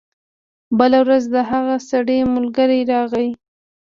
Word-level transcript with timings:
بله 0.79 0.99
ورځ 1.05 1.23
د 1.35 1.37
هغه 1.51 1.75
سړي 1.89 2.17
ملګری 2.35 2.79
راغی. 2.91 3.29